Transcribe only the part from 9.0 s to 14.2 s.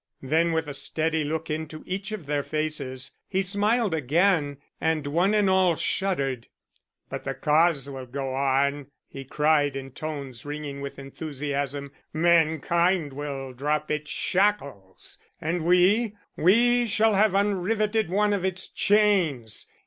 he cried in tones ringing with enthusiasm. "Mankind will drop its